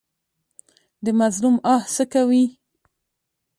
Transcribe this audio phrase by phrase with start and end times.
[1.05, 2.45] د مظلوم آه څه کوي؟